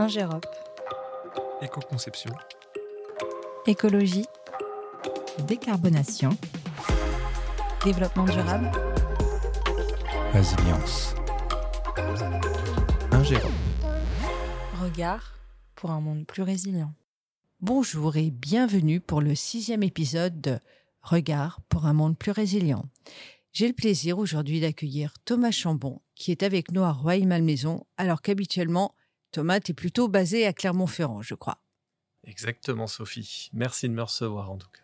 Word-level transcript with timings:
Ingérop. 0.00 0.46
Éco-conception. 1.60 2.30
Écologie. 3.66 4.26
Décarbonation. 5.48 6.30
Développement 7.84 8.24
durable. 8.24 8.70
Résilience. 10.32 11.16
Ingérop. 13.10 13.50
Regard 14.80 15.34
pour 15.74 15.90
un 15.90 16.00
monde 16.00 16.26
plus 16.28 16.42
résilient. 16.42 16.94
Bonjour 17.60 18.16
et 18.16 18.30
bienvenue 18.30 19.00
pour 19.00 19.20
le 19.20 19.34
sixième 19.34 19.82
épisode 19.82 20.40
de 20.40 20.60
Regard 21.02 21.60
pour 21.68 21.86
un 21.86 21.92
monde 21.92 22.16
plus 22.16 22.30
résilient. 22.30 22.84
J'ai 23.52 23.66
le 23.66 23.74
plaisir 23.74 24.20
aujourd'hui 24.20 24.60
d'accueillir 24.60 25.14
Thomas 25.24 25.50
Chambon, 25.50 26.00
qui 26.14 26.30
est 26.30 26.44
avec 26.44 26.70
nous 26.70 26.84
à 26.84 26.92
Roy-Malmaison, 26.92 27.84
alors 27.96 28.22
qu'habituellement, 28.22 28.94
Thomas 29.32 29.56
est 29.56 29.74
plutôt 29.74 30.08
basé 30.08 30.46
à 30.46 30.52
Clermont-Ferrand, 30.52 31.22
je 31.22 31.34
crois. 31.34 31.58
Exactement, 32.24 32.86
Sophie. 32.86 33.48
Merci 33.52 33.88
de 33.88 33.94
me 33.94 34.02
recevoir 34.02 34.50
en 34.50 34.56
tout 34.56 34.68
cas. 34.70 34.82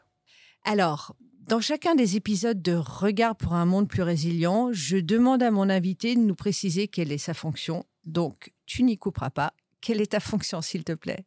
Alors, 0.65 1.15
dans 1.47 1.61
chacun 1.61 1.95
des 1.95 2.17
épisodes 2.17 2.63
de 2.63 2.75
Regard 2.75 3.37
pour 3.37 3.55
un 3.55 3.67
monde 3.67 3.89
plus 3.89 4.03
résilient, 4.03 4.71
je 4.73 4.97
demande 4.97 5.43
à 5.43 5.51
mon 5.51 5.69
invité 5.69 6.15
de 6.15 6.21
nous 6.21 6.35
préciser 6.35 6.89
quelle 6.89 7.13
est 7.13 7.19
sa 7.19 7.35
fonction. 7.35 7.85
Donc, 8.07 8.53
tu 8.67 8.83
n'y 8.83 8.97
couperas 8.97 9.31
pas. 9.31 9.53
Quelle 9.81 10.01
est 10.01 10.13
ta 10.13 10.21
fonction, 10.21 10.63
s'il 10.63 10.85
te 10.85 10.93
plaît? 10.93 11.27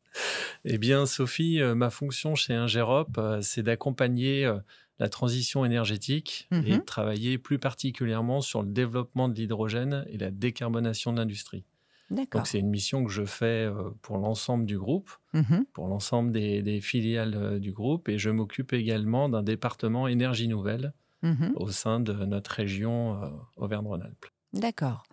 Eh 0.66 0.80
bien, 0.80 1.06
Sophie, 1.06 1.62
euh, 1.62 1.76
ma 1.76 1.92
fonction 1.92 2.34
chez 2.34 2.56
Ingérop, 2.56 3.16
euh, 3.20 3.40
c'est 3.44 3.62
d'accompagner 3.62 4.46
euh, 4.46 4.58
la 4.98 5.10
transition 5.10 5.64
énergétique 5.64 6.48
et 6.52 6.56
Mhm. 6.56 6.78
de 6.80 6.84
travailler 6.84 7.38
plus 7.38 7.60
particulièrement 7.60 8.42
sur 8.42 8.64
le 8.64 8.70
développement 8.70 9.30
de 9.30 9.36
l'hydrogène 9.36 10.06
et 10.10 10.18
la 10.18 10.32
décarbonation 10.32 11.14
de 11.14 11.18
l'industrie. 11.20 11.66
Donc, 12.10 12.48
c'est 12.48 12.60
une 12.60 12.70
mission 12.70 13.04
que 13.04 13.12
je 13.12 13.26
fais 13.26 13.66
euh, 13.66 13.90
pour 14.02 14.18
l'ensemble 14.18 14.66
du 14.66 14.78
groupe, 14.78 15.10
Mhm. 15.34 15.66
pour 15.74 15.88
l'ensemble 15.88 16.32
des, 16.32 16.62
des 16.62 16.80
filiales 16.82 17.36
euh, 17.36 17.60
du 17.60 17.72
groupe, 17.74 18.08
et 18.10 18.18
je 18.18 18.30
m'occupe 18.30 18.72
également 18.74 19.28
d'un 19.30 19.44
département 19.44 20.08
énergie 20.08 20.48
nouvelle 20.48 20.94
Mhm. 21.24 21.54
au 21.56 21.70
sein 21.70 22.00
de 22.00 22.14
notre 22.14 22.52
région 22.52 23.22
euh, 23.22 23.30
Auvergne-Rhône-Alpes. 23.58 24.28
D'accord. 24.54 25.04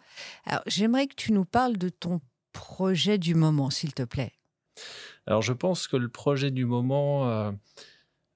Alors, 0.45 0.62
j'aimerais 0.67 1.06
que 1.09 1.14
tu 1.17 1.33
nous 1.33 1.45
parles 1.45 1.77
de 1.78 1.89
ton 1.89 2.20
projet 2.53 3.19
du 3.19 3.34
moment, 3.34 3.70
s'il 3.70 3.95
te 3.95 4.03
plaît. 4.05 4.33
Alors, 5.27 5.42
je 5.42 5.53
pense 5.53 5.89
que 5.89 5.97
le 5.97 6.08
projet 6.08 6.51
du 6.51 6.64
moment 6.67 7.29
euh, 7.29 7.53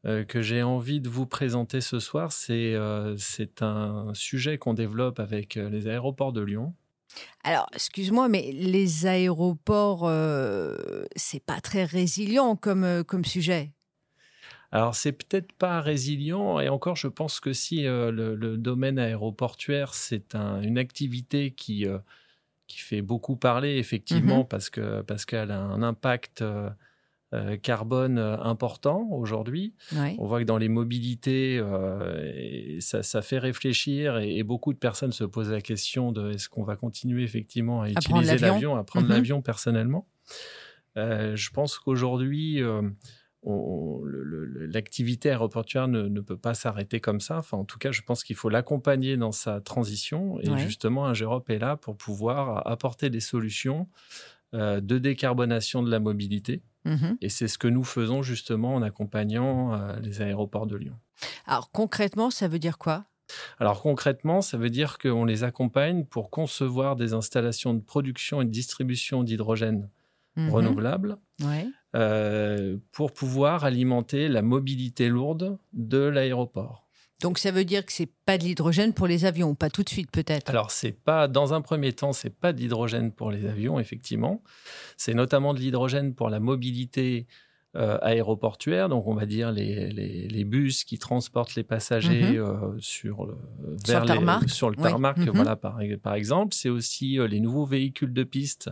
euh, 0.07 0.25
que 0.25 0.43
j'ai 0.43 0.63
envie 0.63 1.01
de 1.01 1.09
vous 1.09 1.27
présenter 1.27 1.81
ce 1.81 2.01
soir, 2.01 2.33
c'est 2.33 2.75
euh, 2.75 3.17
un 3.61 4.13
sujet 4.15 4.59
qu'on 4.59 4.75
développe 4.75 5.21
avec 5.21 5.55
les 5.57 5.87
aéroports 5.89 6.33
de 6.33 6.41
Lyon. 6.41 6.75
Alors, 7.43 7.69
excuse-moi, 7.73 8.29
mais 8.29 8.53
les 8.53 9.07
aéroports, 9.07 10.07
euh, 10.07 11.05
c'est 11.17 11.45
pas 11.45 11.61
très 11.61 11.85
résilient 11.85 12.57
comme, 12.57 12.85
euh, 12.85 13.03
comme 13.05 13.25
sujet. 13.25 13.73
Alors, 14.71 14.95
c'est 14.95 15.13
peut-être 15.13 15.53
pas 15.55 15.81
résilient, 15.81 16.61
et 16.61 16.69
encore, 16.69 16.97
je 16.97 17.09
pense 17.09 17.41
que 17.41 17.53
si 17.53 17.87
euh, 17.87 18.11
le, 18.11 18.35
le 18.35 18.57
domaine 18.59 18.99
aéroportuaire, 18.99 19.95
c'est 19.95 20.35
un- 20.35 20.61
une 20.63 20.79
activité 20.79 21.53
qui, 21.53 21.87
euh, 21.87 21.99
qui 22.69 22.79
fait 22.81 23.03
beaucoup 23.03 23.37
parler, 23.37 23.79
effectivement, 23.79 24.45
parce 24.45 24.71
que 24.71 25.03
parce 25.03 25.27
qu'elle 25.27 25.51
a 25.53 25.61
un 25.61 25.83
impact 25.83 26.43
euh, 26.43 26.71
carbone 27.63 28.19
euh, 28.19 28.39
important 28.39 29.07
aujourd'hui. 29.13 29.75
Ouais. 29.95 30.17
On 30.19 30.27
voit 30.27 30.41
que 30.41 30.45
dans 30.45 30.57
les 30.59 30.69
mobilités, 30.69 31.59
euh, 31.59 32.81
ça, 32.81 33.03
ça 33.03 33.21
fait 33.23 33.39
réfléchir 33.39 34.19
et, 34.19 34.37
et 34.39 34.43
beaucoup 34.45 34.73
de 34.73 34.79
personnes 34.79 35.13
se 35.13 35.25
posent 35.25 35.51
la 35.51 35.61
question 35.61 36.11
de 36.13 36.33
est-ce 36.33 36.49
qu'on 36.49 36.65
va 36.65 36.77
continuer 36.77 37.25
effectivement 37.25 37.83
à, 37.83 37.91
utiliser 37.91 38.39
l'avion 38.39 38.77
à 38.77 38.85
prendre 38.85 39.07
Mhm. 39.09 39.13
l'avion 39.13 39.43
personnellement. 39.43 40.07
Euh, 40.97 41.37
je 41.37 41.51
pense 41.51 41.79
qu'aujourd'hui, 41.79 42.63
euh, 42.63 42.83
l'activité 44.69 45.31
aéroportuaire 45.31 45.89
ne, 45.89 46.03
ne 46.09 46.21
peut 46.21 46.37
pas 46.37 46.55
s'arrêter 46.55 47.01
comme 47.01 47.21
ça. 47.21 47.39
Enfin, 47.39 47.57
en 47.57 47.65
tout 47.65 47.79
cas, 47.79 47.93
je 47.93 48.03
pense 48.03 48.25
qu'il 48.25 48.37
faut 48.37 48.49
l'accompagner 48.49 49.17
dans 49.17 49.33
sa 49.33 49.61
transition. 49.61 50.41
Et 50.41 50.51
Ouais. 50.51 50.59
justement, 50.59 51.07
Ingérop 51.07 51.49
est 51.51 51.59
là 51.59 51.77
pour 51.77 51.97
pouvoir 51.97 52.67
apporter 52.67 53.11
des 53.11 53.21
solutions 53.21 53.89
euh, 54.55 54.81
de 54.81 54.99
décarbonation 54.99 55.83
de 55.83 55.91
la 55.91 56.01
mobilité. 56.01 56.63
Mhm. 56.85 57.19
Et 57.21 57.29
c'est 57.29 57.49
ce 57.49 57.59
que 57.59 57.69
nous 57.69 57.85
faisons 57.85 58.23
justement 58.23 58.75
en 58.75 58.83
accompagnant 58.83 59.75
euh, 59.75 59.99
les 60.01 60.23
aéroports 60.23 60.67
de 60.67 60.77
Lyon. 60.77 60.97
Alors, 61.47 61.71
concrètement, 61.71 62.31
ça 62.31 62.49
veut 62.49 62.59
dire 62.59 62.79
quoi? 62.79 63.05
Alors 63.59 63.83
concrètement, 63.83 64.41
ça 64.41 64.57
veut 64.57 64.71
dire 64.71 64.97
qu'on 64.97 65.27
les 65.27 65.45
accompagne 65.45 66.05
pour 66.07 66.31
concevoir 66.31 66.97
des 66.97 67.13
installations 67.13 67.75
de 67.75 67.81
production 67.81 68.41
et 68.41 68.47
de 68.47 68.51
distribution 68.51 69.23
d'hydrogène 69.23 69.91
Mhm. 70.37 70.51
renouvelable 70.51 71.17
Ouais. 71.43 71.67
euh, 71.97 72.79
pour 72.93 73.13
pouvoir 73.13 73.65
alimenter 73.65 74.29
la 74.29 74.41
mobilité 74.41 75.09
lourde 75.09 75.59
de 75.75 75.99
l'aéroport. 75.99 76.88
Donc, 77.21 77.39
ça 77.39 77.51
veut 77.51 77.65
dire 77.65 77.85
que 77.85 77.93
c'est 77.93 78.11
pas 78.27 78.39
de 78.39 78.45
l'hydrogène 78.45 78.93
pour 78.93 79.07
les 79.09 79.25
avions, 79.25 79.55
pas 79.55 79.71
tout 79.71 79.83
de 79.83 79.89
suite 79.89 80.11
peut-être. 80.11 80.49
Alors 80.51 80.71
c'est 80.71 80.93
pas 80.93 81.27
dans 81.27 81.53
un 81.53 81.61
premier 81.61 81.93
temps, 81.93 82.13
c'est 82.13 82.31
pas 82.31 82.53
de 82.53 82.61
l'hydrogène 82.61 83.11
pour 83.13 83.31
les 83.33 83.47
avions 83.47 83.81
effectivement. 83.81 84.43
C'est 84.97 85.15
notamment 85.15 85.53
de 85.55 85.59
l'hydrogène 85.59 86.15
pour 86.15 86.31
la 86.31 86.39
mobilité 86.41 87.27
euh, 87.77 87.99
aéroportuaire, 88.01 88.89
donc 88.89 89.07
on 89.09 89.15
va 89.15 89.27
dire 89.27 89.53
les, 89.53 89.93
les, 89.93 90.27
les 90.27 90.45
bus 90.45 90.85
qui 90.85 90.99
transportent 90.99 91.55
les 91.55 91.63
passagers 91.65 92.39
Mhm. 92.39 92.39
euh, 92.39 92.77
sur 92.79 93.27
le 93.27 93.35
Sur 93.85 93.93
vers 93.93 94.01
le 94.01 94.07
les- 94.09 94.15
tarmac. 94.15 94.49
sur 94.49 94.71
le 94.71 94.77
Oui. 94.79 94.83
tarmac, 94.83 95.19
voilà 95.19 95.55
par, 95.55 95.79
par 96.03 96.15
exemple. 96.15 96.55
C'est 96.55 96.71
aussi 96.71 97.19
euh, 97.19 97.27
les 97.29 97.41
nouveaux 97.41 97.67
véhicules 97.67 98.13
de 98.15 98.25
piste 98.25 98.71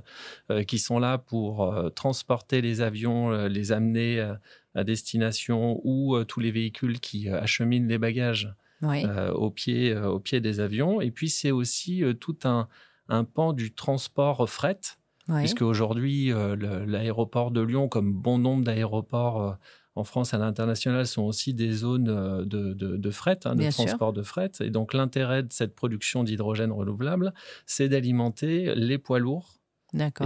euh, 0.51 0.63
qui 0.65 0.79
sont 0.79 0.99
là 0.99 1.19
pour 1.19 1.65
euh, 1.75 1.91
transporter 1.91 2.63
les 2.63 2.81
avions, 2.81 3.31
euh, 3.33 3.49
les 3.49 3.71
amener 3.71 4.19
euh, 4.19 4.35
à 4.77 4.85
destination 4.85 5.81
ou 5.83 6.15
euh, 6.15 6.25
tous 6.25 6.39
les 6.39 6.53
véhicules 6.53 7.01
qui 7.01 7.29
euh, 7.29 7.41
acheminent 7.41 7.89
les 7.89 7.99
bagages 7.99 8.55
euh, 8.85 9.33
au, 9.33 9.51
pied, 9.51 9.97
au 9.97 10.21
pied 10.21 10.41
des 10.41 10.61
avions. 10.61 11.01
Et 11.01 11.11
puis, 11.11 11.31
c'est 11.31 11.51
aussi 11.51 12.05
tout 12.21 12.37
un, 12.45 12.69
un 13.09 13.25
pan 13.25 13.53
du 13.53 13.73
transport 13.73 14.49
fret, 14.49 14.81
ouais. 15.29 15.41
puisque 15.41 15.63
aujourd'hui, 15.63 16.33
euh, 16.33 16.85
l'aéroport 16.87 17.51
de 17.51 17.63
Lyon, 17.63 17.89
comme 17.89 18.13
bon 18.13 18.39
nombre 18.39 18.65
d'aéroports 18.65 19.43
euh, 19.43 19.53
en 19.95 20.05
France 20.05 20.35
à 20.35 20.39
l'international, 20.39 21.07
sont 21.07 21.23
aussi 21.23 21.55
des 21.55 21.73
zones 21.73 22.11
euh, 22.11 22.45
de, 22.45 22.75
de, 22.75 22.97
de 22.99 23.11
fret, 23.11 23.39
hein, 23.47 23.55
de 23.55 23.61
Bien 23.61 23.71
sûr. 23.71 23.87
transport 23.87 24.13
de 24.13 24.23
fret. 24.23 24.53
Et 24.61 24.71
donc, 24.71 24.93
l'intérêt 24.93 25.43
de 25.43 25.53
cette 25.53 25.75
production 25.75 26.23
d'hydrogène 26.23 26.71
renouvelable, 26.71 27.33
c'est 27.65 27.89
d'alimenter 27.89 28.75
les 28.75 28.99
poids 28.99 29.21
lourds. 29.21 29.55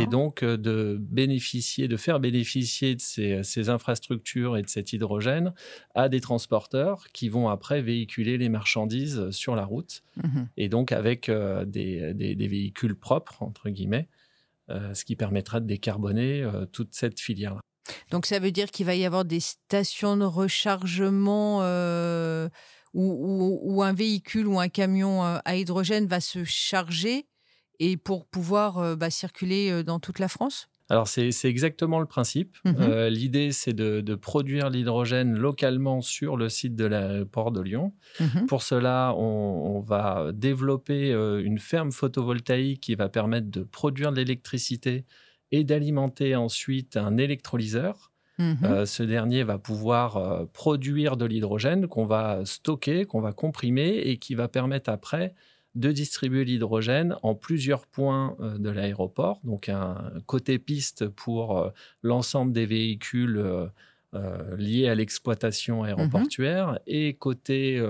Et 0.00 0.06
donc 0.06 0.42
euh, 0.42 0.56
de 0.56 0.96
bénéficier, 1.00 1.86
de 1.88 1.96
faire 1.96 2.18
bénéficier 2.20 2.94
de 2.96 3.00
ces, 3.00 3.42
ces 3.44 3.68
infrastructures 3.68 4.56
et 4.56 4.62
de 4.62 4.68
cet 4.68 4.92
hydrogène 4.92 5.52
à 5.94 6.08
des 6.08 6.20
transporteurs 6.20 7.06
qui 7.12 7.28
vont 7.28 7.48
après 7.48 7.82
véhiculer 7.82 8.38
les 8.38 8.48
marchandises 8.48 9.30
sur 9.30 9.54
la 9.56 9.64
route 9.64 10.02
Mhm. 10.22 10.48
et 10.56 10.68
donc 10.68 10.92
avec 10.92 11.28
euh, 11.28 11.64
des, 11.64 12.14
des- 12.14 12.34
des 12.34 12.48
véhicules 12.48 12.94
propres, 12.96 13.42
entre 13.42 13.70
guillemets, 13.70 14.08
euh, 14.70 14.94
ce 14.94 15.04
qui 15.04 15.16
permettra 15.16 15.60
de 15.60 15.66
décarboner 15.66 16.42
euh, 16.42 16.64
toute 16.66 16.94
cette 16.94 17.20
filière-là. 17.20 17.60
Donc, 18.10 18.26
ça 18.26 18.38
veut 18.38 18.52
dire 18.52 18.70
qu'il 18.70 18.86
va 18.86 18.94
y 18.94 19.04
avoir 19.04 19.24
des 19.24 19.40
stations 19.40 20.16
de 20.16 20.24
rechargement 20.24 21.60
euh, 21.62 22.48
où, 22.94 23.02
où- 23.04 23.60
où 23.62 23.82
un 23.82 23.92
véhicule 23.92 24.46
ou 24.46 24.58
un 24.60 24.68
camion 24.68 25.24
euh, 25.24 25.38
à 25.44 25.56
hydrogène 25.56 26.06
va 26.06 26.20
se 26.20 26.44
charger 26.44 27.26
et 27.80 27.96
pour 27.96 28.26
pouvoir 28.26 28.78
euh, 28.78 28.94
bah, 28.94 29.10
circuler 29.10 29.70
euh, 29.70 29.82
dans 29.82 29.98
toute 29.98 30.20
la 30.20 30.28
France? 30.28 30.68
Alors 30.88 31.06
c'est 31.06 31.30
exactement 31.44 32.00
le 32.00 32.06
principe. 32.06 32.56
Mhm. 32.64 32.76
Euh, 32.80 33.10
L'idée 33.10 33.52
c'est 33.52 33.72
de, 33.72 34.00
de 34.00 34.14
produire 34.16 34.70
l'hydrogène 34.70 35.38
localement 35.38 36.00
sur 36.00 36.36
le 36.36 36.48
site 36.48 36.74
de 36.74 36.84
l'aéroport 36.84 37.52
de 37.52 37.60
Lyon. 37.60 37.92
Mhm. 38.18 38.46
Pour 38.46 38.62
cela, 38.62 39.14
on, 39.16 39.76
on 39.76 39.80
va 39.80 40.32
développer 40.34 41.12
euh, 41.12 41.44
une 41.44 41.60
ferme 41.60 41.92
photovoltaïque 41.92 42.80
qui 42.80 42.96
va 42.96 43.08
permettre 43.08 43.50
de 43.50 43.62
produire 43.62 44.10
de 44.10 44.16
l'électricité 44.16 45.04
et 45.52 45.62
d'alimenter 45.62 46.34
ensuite 46.34 46.96
un 46.96 47.16
électrolyseur. 47.18 48.10
Mhm. 48.38 48.58
Euh, 48.64 48.84
ce 48.84 49.04
dernier 49.04 49.44
va 49.44 49.58
pouvoir 49.58 50.48
produire 50.52 51.16
de 51.16 51.24
l'hydrogène 51.24 51.86
qu'on 51.86 52.04
va 52.04 52.40
stocker, 52.44 53.04
qu'on 53.04 53.20
va 53.20 53.32
comprimer 53.32 53.98
et 53.98 54.16
qui 54.16 54.34
va 54.34 54.48
permettre 54.48 54.90
après 54.90 55.34
de 55.74 55.92
distribuer 55.92 56.44
l'hydrogène 56.44 57.16
en 57.22 57.34
plusieurs 57.34 57.86
points 57.86 58.36
euh, 58.40 58.58
de 58.58 58.70
l'aéroport. 58.70 59.40
Donc 59.44 59.68
un 59.68 60.12
côté 60.26 60.58
piste 60.58 61.08
pour 61.08 61.58
euh, 61.58 61.70
l'ensemble 62.02 62.52
des 62.52 62.66
véhicules 62.66 63.38
euh, 63.38 64.56
liés 64.56 64.88
à 64.88 64.94
l'exploitation 64.94 65.84
aéroportuaire 65.84 66.80
et 66.88 67.14
côté, 67.14 67.80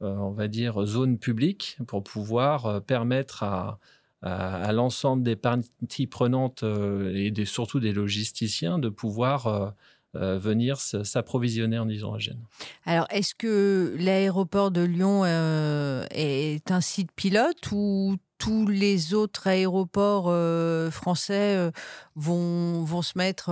on 0.00 0.30
va 0.30 0.48
dire, 0.48 0.86
zone 0.86 1.18
publique 1.18 1.76
pour 1.86 2.02
pouvoir 2.02 2.82
permettre 2.84 3.42
à, 3.42 3.78
à, 4.22 4.64
à 4.64 4.72
l'ensemble 4.72 5.22
des 5.22 5.36
parties 5.36 6.06
prenantes 6.06 6.64
et 7.12 7.30
des, 7.30 7.44
surtout 7.44 7.80
des 7.80 7.92
logisticiens 7.92 8.78
de 8.78 8.88
pouvoir 8.88 9.74
euh, 10.14 10.38
venir 10.38 10.78
s'approvisionner 10.78 11.78
en 11.78 11.88
hydrogène. 11.88 12.44
Alors, 12.84 13.06
est-ce 13.08 13.34
que 13.34 13.96
l'aéroport 13.98 14.70
de 14.70 14.82
Lyon 14.82 15.22
euh, 15.24 16.04
est 16.10 16.70
un 16.70 16.82
site 16.82 17.10
pilote 17.12 17.72
ou 17.72 18.16
tous 18.36 18.66
les 18.66 19.14
autres 19.14 19.46
aéroports 19.46 20.26
euh, 20.28 20.90
français 20.90 21.70
vont, 22.14 22.82
vont 22.84 23.00
se 23.00 23.16
mettre 23.16 23.50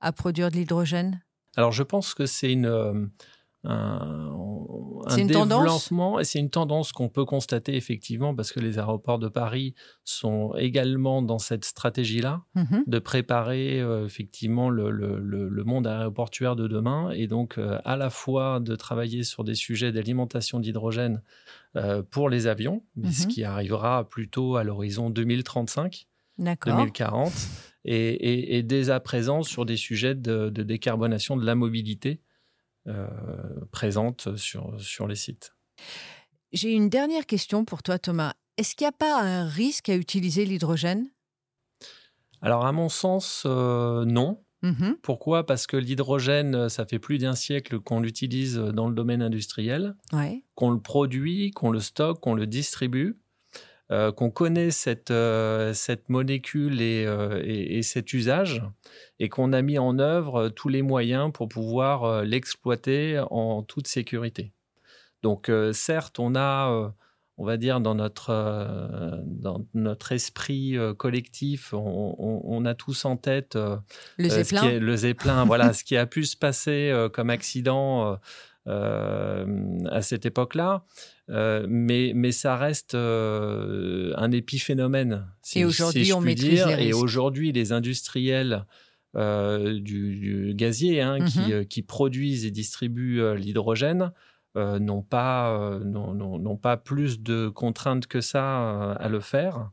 à 0.00 0.12
produire 0.12 0.52
de 0.52 0.56
l'hydrogène? 0.56 1.20
Alors 1.56 1.72
je 1.72 1.82
pense 1.82 2.14
que 2.14 2.26
c'est 2.26 2.52
une, 2.52 3.10
un, 3.64 4.30
une 5.16 5.28
développement 5.60 6.20
et 6.20 6.24
c'est 6.24 6.38
une 6.38 6.50
tendance 6.50 6.92
qu'on 6.92 7.08
peut 7.08 7.24
constater 7.24 7.74
effectivement 7.76 8.34
parce 8.34 8.52
que 8.52 8.60
les 8.60 8.78
aéroports 8.78 9.18
de 9.18 9.28
Paris 9.28 9.74
sont 10.04 10.54
également 10.56 11.22
dans 11.22 11.38
cette 11.38 11.64
stratégie-là 11.64 12.42
Mhm. 12.54 12.84
de 12.86 12.98
préparer 12.98 13.80
euh, 13.80 14.04
effectivement 14.04 14.68
le, 14.70 14.90
le- 14.90 15.18
le- 15.18 15.48
le 15.48 15.64
monde 15.64 15.86
aéroportuaire 15.86 16.56
de 16.56 16.68
demain 16.68 17.10
et 17.10 17.26
donc 17.26 17.56
euh, 17.58 17.78
à 17.84 17.96
la 17.96 18.10
fois 18.10 18.60
de 18.60 18.76
travailler 18.76 19.24
sur 19.24 19.44
des 19.44 19.54
sujets 19.54 19.92
d'alimentation 19.92 20.60
d'hydrogène 20.60 21.22
euh, 21.76 22.02
pour 22.02 22.28
les 22.28 22.46
avions, 22.46 22.82
mais 22.96 23.12
ce 23.12 23.24
Mhm. 23.24 23.28
qui 23.28 23.44
arrivera 23.44 24.08
plutôt 24.08 24.56
à 24.56 24.64
l'horizon 24.64 25.10
2035. 25.10 26.06
D'accord. 26.38 26.76
2040 26.76 27.32
et, 27.84 27.94
et- 28.10 28.56
et 28.58 28.62
dès 28.62 28.90
à 28.90 29.00
présent 29.00 29.42
sur 29.42 29.64
des 29.66 29.76
sujets 29.76 30.14
de, 30.14 30.50
de 30.50 30.62
décarbonation 30.62 31.36
de 31.36 31.44
la 31.44 31.54
mobilité 31.54 32.20
euh, 32.88 33.06
présente 33.70 34.36
sur, 34.36 34.80
sur 34.80 35.06
les 35.06 35.16
sites. 35.16 35.52
J'ai 36.52 36.72
une 36.72 36.88
dernière 36.88 37.26
question 37.26 37.64
pour 37.64 37.82
toi, 37.82 37.98
Thomas. 37.98 38.32
Est-ce 38.56 38.74
qu'il 38.74 38.84
n'y 38.86 38.88
a 38.88 38.92
pas 38.92 39.20
un 39.22 39.46
risque 39.46 39.88
à 39.88 39.94
utiliser 39.96 40.44
l'hydrogène? 40.44 41.08
Alors 42.40 42.66
à 42.66 42.72
mon 42.72 42.88
sens, 42.88 43.42
euh, 43.46 44.04
non. 44.04 44.42
Mhm. 44.62 44.96
Pourquoi? 45.02 45.46
Parce 45.46 45.66
que 45.68 45.76
l'hydrogène, 45.76 46.68
ça 46.68 46.84
fait 46.84 46.98
plus 46.98 47.18
d'un 47.18 47.36
siècle 47.36 47.78
qu'on 47.78 48.00
l'utilise 48.00 48.56
dans 48.56 48.88
le 48.88 48.94
domaine 48.94 49.22
industriel, 49.22 49.94
Ouais. 50.12 50.42
qu'on 50.56 50.70
le 50.70 50.80
produit, 50.80 51.52
qu'on 51.52 51.70
le 51.70 51.78
stocke, 51.80 52.20
qu'on 52.20 52.34
le 52.34 52.46
distribue, 52.46 53.20
euh, 53.90 54.12
qu'on 54.12 54.30
connaît 54.30 54.70
cette, 54.70 55.10
euh, 55.10 55.72
cette 55.72 56.08
molécule 56.10 56.80
et, 56.82 57.04
euh, 57.06 57.40
et- 57.42 57.78
et 57.78 57.82
cet 57.82 58.12
usage, 58.12 58.62
et 59.18 59.28
qu'on 59.28 59.52
a 59.52 59.62
mis 59.62 59.78
en 59.78 59.98
œuvre 59.98 60.48
tous 60.50 60.68
les 60.68 60.82
moyens 60.82 61.32
pour 61.32 61.48
pouvoir 61.48 62.22
l'exploiter 62.24 63.22
en 63.30 63.62
toute 63.62 63.86
sécurité. 63.86 64.52
Donc 65.22 65.50
certes, 65.72 66.18
on 66.20 66.36
a, 66.36 66.92
on 67.38 67.44
va 67.44 67.56
dire, 67.56 67.80
dans 67.80 67.94
notre, 67.94 69.22
dans 69.26 69.64
notre 69.74 70.12
esprit 70.12 70.76
collectif, 70.96 71.72
on, 71.74 72.14
on- 72.18 72.40
on 72.44 72.64
a 72.64 72.74
tous 72.74 73.04
en 73.04 73.16
tête 73.16 73.54
Le 73.56 73.60
euh, 73.60 73.76
ce 74.28 74.28
Zeppelin 74.28 74.60
qui 74.60 74.66
est- 74.68 74.78
le 74.80 74.96
Zeppelin, 74.96 75.44
voilà, 75.44 75.72
ce 75.72 75.82
qui 75.84 75.96
a 75.96 76.06
pu 76.06 76.24
se 76.24 76.36
passer 76.36 76.94
comme 77.12 77.30
accident 77.30 78.18
à 78.68 80.02
cette 80.02 80.26
époque-là. 80.26 80.84
Euh, 81.30 81.66
mais, 81.68 82.12
mais 82.14 82.32
ça 82.32 82.56
reste 82.56 82.94
euh, 82.94 84.12
un 84.16 84.30
épiphénomène. 84.32 85.26
Si, 85.42 85.60
Et 85.60 85.64
aujourd'hui, 85.64 86.04
si 86.06 86.12
on 86.12 86.20
maîtrise 86.20 86.64
dire. 86.64 86.76
les 86.76 86.88
Et 86.88 86.92
aujourd'hui, 86.92 87.52
les 87.52 87.72
industriels 87.72 88.64
euh, 89.16 89.78
du, 89.80 90.16
du 90.16 90.54
gazier 90.54 91.00
hein, 91.02 91.18
qui, 91.24 91.38
Mhm. 91.40 91.52
euh, 91.52 91.64
qui 91.64 91.82
produisent 91.82 92.44
et 92.46 92.50
distribuent 92.50 93.20
euh, 93.20 93.34
l'hydrogène 93.34 94.12
euh, 94.56 94.78
n'ont 94.78 95.02
pas, 95.02 95.50
euh, 95.58 96.56
pas 96.62 96.76
plus 96.76 97.20
de 97.20 97.48
contraintes 97.48 98.06
que 98.06 98.20
ça 98.20 98.44
euh, 98.60 98.94
à 98.98 99.08
le 99.08 99.20
faire. 99.20 99.70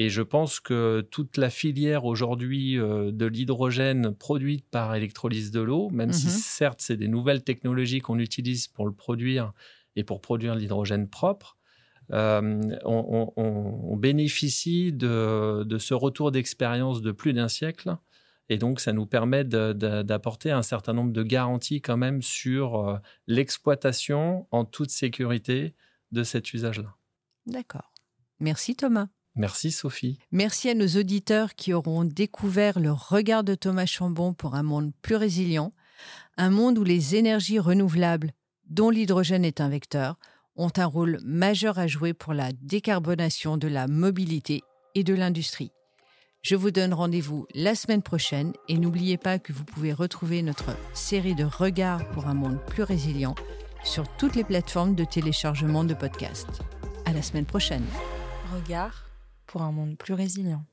Et 0.00 0.10
je 0.10 0.22
pense 0.22 0.60
que 0.60 1.00
toute 1.10 1.36
la 1.38 1.50
filière 1.50 2.04
aujourd'hui 2.04 2.78
euh, 2.78 3.10
de 3.10 3.26
l'hydrogène 3.26 4.14
produite 4.14 4.64
par 4.70 4.94
électrolyse 4.94 5.50
de 5.50 5.60
l'eau, 5.60 5.90
même 5.90 6.12
si 6.12 6.26
Mhm. 6.28 6.32
certes 6.32 6.80
c'est 6.80 6.96
des 6.96 7.08
nouvelles 7.08 7.42
technologies 7.42 7.98
qu'on 8.00 8.20
utilise 8.20 8.68
pour 8.68 8.86
le 8.86 8.92
produire 8.92 9.52
et 9.96 10.04
pour 10.04 10.20
produire 10.20 10.54
l'hydrogène 10.54 11.08
propre, 11.08 11.56
euh, 12.12 12.60
on, 12.84 13.32
on- 13.36 13.42
on- 13.42 13.92
on 13.92 13.96
bénéficie 13.96 14.92
de, 14.92 15.64
de 15.64 15.78
ce 15.78 15.94
retour 15.94 16.30
d'expérience 16.30 17.02
de 17.02 17.10
plus 17.10 17.32
d'un 17.32 17.48
siècle. 17.48 17.96
Et 18.50 18.56
donc, 18.56 18.78
ça 18.80 18.92
nous 18.92 19.04
permet 19.04 19.44
d'apporter 19.44 20.50
un 20.52 20.62
certain 20.62 20.92
nombre 20.94 21.12
de 21.12 21.22
garanties 21.24 21.82
quand 21.82 21.98
même 21.98 22.22
sur 22.22 22.88
euh, 22.88 22.96
l'exploitation 23.26 24.46
en 24.52 24.64
toute 24.64 24.90
sécurité 24.90 25.74
de 26.12 26.22
cet 26.22 26.54
usage-là. 26.54 26.94
D'accord. 27.46 27.92
Merci, 28.40 28.76
Thomas. 28.76 29.08
Merci 29.38 29.70
Sophie. 29.70 30.18
Merci 30.32 30.68
à 30.68 30.74
nos 30.74 30.88
auditeurs 30.88 31.54
qui 31.54 31.72
auront 31.72 32.04
découvert 32.04 32.80
le 32.80 32.90
regard 32.90 33.44
de 33.44 33.54
Thomas 33.54 33.86
Chambon 33.86 34.34
pour 34.34 34.56
un 34.56 34.64
monde 34.64 34.90
plus 35.00 35.14
résilient, 35.14 35.72
un 36.36 36.50
monde 36.50 36.76
où 36.76 36.82
les 36.84 37.14
énergies 37.14 37.60
renouvelables, 37.60 38.32
dont 38.68 38.90
l'hydrogène 38.90 39.44
est 39.44 39.60
un 39.60 39.68
vecteur, 39.68 40.18
ont 40.56 40.72
un 40.76 40.86
rôle 40.86 41.20
majeur 41.22 41.78
à 41.78 41.86
jouer 41.86 42.14
pour 42.14 42.34
la 42.34 42.50
décarbonation 42.52 43.56
de 43.56 43.68
la 43.68 43.86
mobilité 43.86 44.62
et 44.96 45.04
de 45.04 45.14
l'industrie. 45.14 45.70
Je 46.42 46.56
vous 46.56 46.72
donne 46.72 46.92
rendez-vous 46.92 47.46
la 47.54 47.76
semaine 47.76 48.02
prochaine 48.02 48.52
et 48.68 48.76
n'oubliez 48.76 49.18
pas 49.18 49.38
que 49.38 49.52
vous 49.52 49.64
pouvez 49.64 49.92
retrouver 49.92 50.42
notre 50.42 50.76
série 50.94 51.36
de 51.36 51.44
regards 51.44 52.08
pour 52.10 52.26
un 52.26 52.34
monde 52.34 52.58
plus 52.66 52.82
résilient 52.82 53.36
sur 53.84 54.08
toutes 54.16 54.34
les 54.34 54.44
plateformes 54.44 54.96
de 54.96 55.04
téléchargement 55.04 55.84
de 55.84 55.94
podcasts. 55.94 56.60
À 57.04 57.12
la 57.12 57.22
semaine 57.22 57.46
prochaine. 57.46 57.84
Regard 58.52 59.07
pour 59.48 59.62
un 59.62 59.72
monde 59.72 59.98
plus 59.98 60.14
résilient. 60.14 60.64